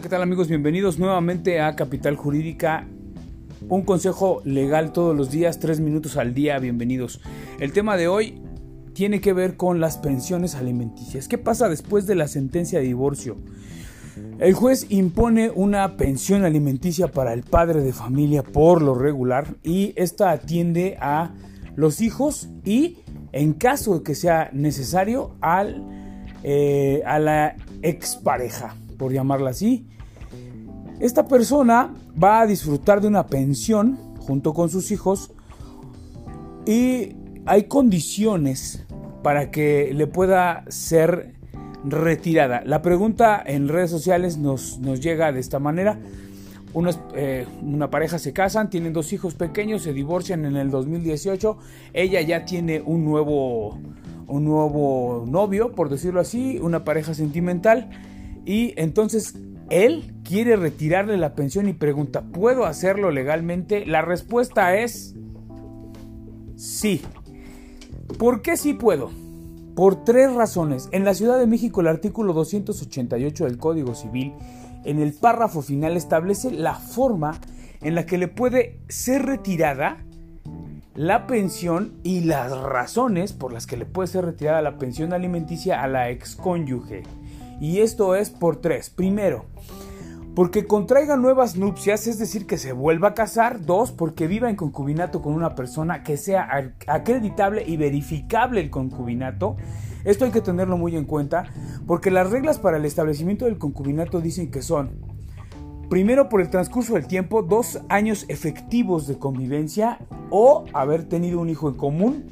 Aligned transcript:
tal 0.00 0.22
amigos? 0.22 0.48
Bienvenidos 0.48 0.98
nuevamente 0.98 1.60
a 1.60 1.76
Capital 1.76 2.16
Jurídica. 2.16 2.88
Un 3.68 3.82
consejo 3.82 4.40
legal 4.44 4.92
todos 4.92 5.14
los 5.14 5.30
días, 5.30 5.60
tres 5.60 5.80
minutos 5.80 6.16
al 6.16 6.34
día, 6.34 6.58
bienvenidos. 6.58 7.20
El 7.60 7.72
tema 7.72 7.96
de 7.96 8.08
hoy 8.08 8.40
tiene 8.94 9.20
que 9.20 9.32
ver 9.32 9.56
con 9.56 9.80
las 9.80 9.98
pensiones 9.98 10.54
alimenticias. 10.54 11.28
¿Qué 11.28 11.38
pasa 11.38 11.68
después 11.68 12.06
de 12.06 12.14
la 12.14 12.26
sentencia 12.26 12.80
de 12.80 12.86
divorcio? 12.86 13.36
El 14.38 14.54
juez 14.54 14.86
impone 14.88 15.50
una 15.50 15.96
pensión 15.96 16.44
alimenticia 16.44 17.08
para 17.08 17.32
el 17.34 17.42
padre 17.42 17.82
de 17.82 17.92
familia 17.92 18.42
por 18.42 18.82
lo 18.82 18.94
regular 18.94 19.54
y 19.62 19.92
esta 19.96 20.30
atiende 20.30 20.96
a 21.00 21.34
los 21.76 22.00
hijos 22.00 22.48
y 22.64 22.98
en 23.32 23.52
caso 23.52 23.98
de 23.98 24.02
que 24.02 24.14
sea 24.14 24.50
necesario 24.52 25.36
al, 25.40 25.84
eh, 26.42 27.02
a 27.06 27.18
la 27.18 27.56
expareja 27.82 28.74
por 28.92 29.12
llamarla 29.12 29.50
así. 29.50 29.86
Esta 31.00 31.26
persona 31.26 31.94
va 32.22 32.40
a 32.40 32.46
disfrutar 32.46 33.00
de 33.00 33.08
una 33.08 33.26
pensión 33.26 33.98
junto 34.20 34.54
con 34.54 34.68
sus 34.68 34.90
hijos 34.90 35.32
y 36.64 37.16
hay 37.44 37.64
condiciones 37.64 38.84
para 39.22 39.50
que 39.50 39.92
le 39.94 40.06
pueda 40.06 40.64
ser 40.68 41.34
retirada. 41.84 42.62
La 42.64 42.82
pregunta 42.82 43.42
en 43.44 43.68
redes 43.68 43.90
sociales 43.90 44.38
nos, 44.38 44.78
nos 44.78 45.00
llega 45.00 45.32
de 45.32 45.40
esta 45.40 45.58
manera. 45.58 45.98
Eh, 47.14 47.46
una 47.62 47.90
pareja 47.90 48.18
se 48.18 48.32
casan, 48.32 48.70
tienen 48.70 48.92
dos 48.92 49.12
hijos 49.12 49.34
pequeños, 49.34 49.82
se 49.82 49.92
divorcian 49.92 50.44
en 50.44 50.56
el 50.56 50.70
2018. 50.70 51.58
Ella 51.92 52.20
ya 52.22 52.44
tiene 52.44 52.80
un 52.80 53.04
nuevo, 53.04 53.78
un 54.26 54.44
nuevo 54.44 55.24
novio, 55.28 55.72
por 55.72 55.90
decirlo 55.90 56.20
así, 56.20 56.58
una 56.62 56.84
pareja 56.84 57.14
sentimental. 57.14 57.90
Y 58.44 58.74
entonces 58.76 59.36
él 59.70 60.14
quiere 60.24 60.56
retirarle 60.56 61.16
la 61.16 61.34
pensión 61.34 61.68
y 61.68 61.72
pregunta, 61.72 62.22
¿puedo 62.22 62.66
hacerlo 62.66 63.10
legalmente? 63.10 63.86
La 63.86 64.02
respuesta 64.02 64.76
es 64.76 65.14
sí. 66.56 67.02
¿Por 68.18 68.42
qué 68.42 68.56
sí 68.56 68.74
puedo? 68.74 69.10
Por 69.74 70.04
tres 70.04 70.32
razones. 70.32 70.88
En 70.92 71.04
la 71.04 71.14
Ciudad 71.14 71.38
de 71.38 71.46
México 71.46 71.80
el 71.80 71.88
artículo 71.88 72.32
288 72.34 73.44
del 73.44 73.58
Código 73.58 73.94
Civil 73.94 74.34
en 74.84 75.00
el 75.00 75.14
párrafo 75.14 75.62
final 75.62 75.96
establece 75.96 76.50
la 76.50 76.74
forma 76.74 77.40
en 77.80 77.94
la 77.94 78.06
que 78.06 78.18
le 78.18 78.28
puede 78.28 78.80
ser 78.88 79.24
retirada 79.24 80.04
la 80.94 81.26
pensión 81.26 81.94
y 82.02 82.20
las 82.20 82.56
razones 82.56 83.32
por 83.32 83.52
las 83.52 83.66
que 83.66 83.76
le 83.76 83.86
puede 83.86 84.08
ser 84.08 84.24
retirada 84.26 84.60
la 84.60 84.76
pensión 84.76 85.12
alimenticia 85.12 85.82
a 85.82 85.88
la 85.88 86.10
excónyuge. 86.10 87.02
Y 87.62 87.78
esto 87.78 88.16
es 88.16 88.28
por 88.28 88.56
tres. 88.56 88.90
Primero, 88.90 89.44
porque 90.34 90.66
contraiga 90.66 91.16
nuevas 91.16 91.56
nupcias, 91.56 92.08
es 92.08 92.18
decir, 92.18 92.44
que 92.44 92.58
se 92.58 92.72
vuelva 92.72 93.10
a 93.10 93.14
casar. 93.14 93.64
Dos, 93.64 93.92
porque 93.92 94.26
viva 94.26 94.50
en 94.50 94.56
concubinato 94.56 95.22
con 95.22 95.32
una 95.32 95.54
persona 95.54 96.02
que 96.02 96.16
sea 96.16 96.48
acreditable 96.88 97.62
y 97.64 97.76
verificable 97.76 98.60
el 98.60 98.68
concubinato. 98.68 99.54
Esto 100.04 100.24
hay 100.24 100.32
que 100.32 100.40
tenerlo 100.40 100.76
muy 100.76 100.96
en 100.96 101.04
cuenta, 101.04 101.44
porque 101.86 102.10
las 102.10 102.28
reglas 102.32 102.58
para 102.58 102.78
el 102.78 102.84
establecimiento 102.84 103.44
del 103.44 103.58
concubinato 103.58 104.20
dicen 104.20 104.50
que 104.50 104.60
son, 104.60 104.98
primero 105.88 106.28
por 106.28 106.40
el 106.40 106.50
transcurso 106.50 106.94
del 106.94 107.06
tiempo, 107.06 107.42
dos 107.44 107.78
años 107.88 108.24
efectivos 108.26 109.06
de 109.06 109.20
convivencia 109.20 110.00
o 110.30 110.64
haber 110.72 111.04
tenido 111.04 111.38
un 111.38 111.48
hijo 111.48 111.68
en 111.68 111.76
común. 111.76 112.24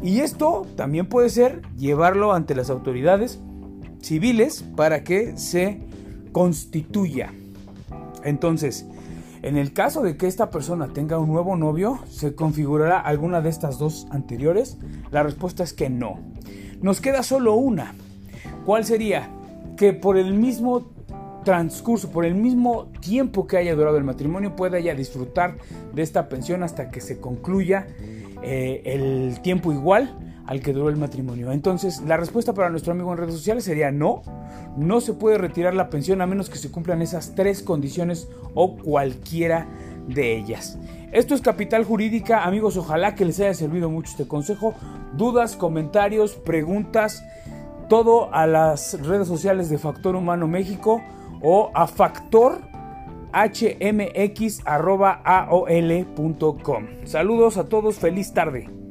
Y 0.00 0.20
esto 0.20 0.64
también 0.76 1.08
puede 1.08 1.28
ser 1.28 1.62
llevarlo 1.76 2.32
ante 2.32 2.54
las 2.54 2.70
autoridades 2.70 3.40
civiles 4.06 4.64
para 4.76 5.02
que 5.02 5.36
se 5.36 5.80
constituya. 6.32 7.32
Entonces, 8.24 8.86
en 9.42 9.56
el 9.56 9.72
caso 9.72 10.02
de 10.02 10.16
que 10.16 10.26
esta 10.26 10.50
persona 10.50 10.88
tenga 10.88 11.18
un 11.18 11.28
nuevo 11.28 11.56
novio, 11.56 12.00
¿se 12.08 12.34
configurará 12.34 12.98
alguna 12.98 13.40
de 13.40 13.50
estas 13.50 13.78
dos 13.78 14.06
anteriores? 14.10 14.78
La 15.10 15.22
respuesta 15.22 15.62
es 15.62 15.72
que 15.72 15.90
no. 15.90 16.20
Nos 16.80 17.00
queda 17.00 17.22
solo 17.22 17.54
una. 17.54 17.94
¿Cuál 18.64 18.84
sería? 18.84 19.30
Que 19.76 19.92
por 19.92 20.16
el 20.16 20.34
mismo 20.34 20.90
transcurso, 21.44 22.10
por 22.10 22.24
el 22.24 22.34
mismo 22.34 22.86
tiempo 23.00 23.46
que 23.46 23.56
haya 23.56 23.74
durado 23.76 23.96
el 23.98 24.04
matrimonio, 24.04 24.56
pueda 24.56 24.80
ya 24.80 24.94
disfrutar 24.94 25.58
de 25.94 26.02
esta 26.02 26.28
pensión 26.28 26.62
hasta 26.62 26.90
que 26.90 27.00
se 27.00 27.20
concluya 27.20 27.86
eh, 28.42 28.82
el 28.84 29.40
tiempo 29.42 29.72
igual 29.72 30.25
al 30.46 30.60
que 30.60 30.72
duró 30.72 30.88
el 30.88 30.96
matrimonio. 30.96 31.52
Entonces, 31.52 32.00
la 32.06 32.16
respuesta 32.16 32.54
para 32.54 32.70
nuestro 32.70 32.92
amigo 32.92 33.12
en 33.12 33.18
redes 33.18 33.34
sociales 33.34 33.64
sería 33.64 33.90
no, 33.90 34.22
no 34.76 35.00
se 35.00 35.12
puede 35.12 35.38
retirar 35.38 35.74
la 35.74 35.90
pensión 35.90 36.20
a 36.20 36.26
menos 36.26 36.48
que 36.48 36.58
se 36.58 36.70
cumplan 36.70 37.02
esas 37.02 37.34
tres 37.34 37.62
condiciones 37.62 38.28
o 38.54 38.76
cualquiera 38.76 39.66
de 40.06 40.36
ellas. 40.36 40.78
Esto 41.12 41.34
es 41.34 41.40
Capital 41.40 41.84
Jurídica, 41.84 42.44
amigos, 42.44 42.76
ojalá 42.76 43.14
que 43.14 43.24
les 43.24 43.40
haya 43.40 43.54
servido 43.54 43.90
mucho 43.90 44.10
este 44.10 44.28
consejo. 44.28 44.74
Dudas, 45.14 45.56
comentarios, 45.56 46.34
preguntas, 46.34 47.24
todo 47.88 48.32
a 48.34 48.46
las 48.46 49.00
redes 49.02 49.26
sociales 49.28 49.70
de 49.70 49.78
Factor 49.78 50.14
Humano 50.16 50.46
México 50.46 51.00
o 51.42 51.70
a 51.74 51.86
factor 51.86 52.60
hmx.aol.com. 53.32 54.46
Saludos 57.04 57.56
a 57.58 57.68
todos, 57.68 57.96
feliz 57.96 58.32
tarde. 58.32 58.85